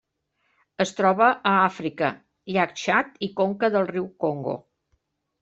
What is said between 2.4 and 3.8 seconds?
llac Txad i conca